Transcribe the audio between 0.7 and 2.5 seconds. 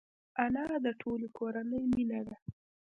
د ټولې کورنۍ مینه ده